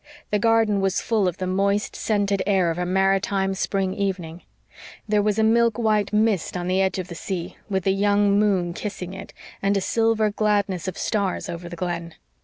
[0.31, 4.41] The garden was full of the moist, scented air of a maritime spring evening.
[5.07, 8.39] There was a milk white mist on the edge of the sea, with a young
[8.39, 12.15] moon kissing it, and a silver gladness of stars over the Glen.